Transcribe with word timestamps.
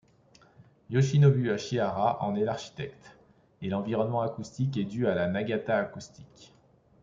Yoshinobu 0.89 1.45
Ashihara 1.51 2.17
en 2.23 2.35
est 2.35 2.43
l'architecte, 2.43 3.15
et 3.61 3.69
l'environnement 3.69 4.21
acoustique 4.23 4.75
est 4.77 4.83
dû 4.85 5.05
à 5.05 5.13
la 5.13 5.27
Nagata 5.27 5.77
Acoustics. 5.77 6.55